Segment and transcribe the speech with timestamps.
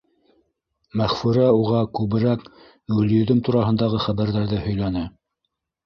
[1.01, 2.49] Мәғфүрә уға күберәк
[2.97, 5.11] Гөлйөҙөм тураһындағы хәбәрҙәрҙе һөйләне.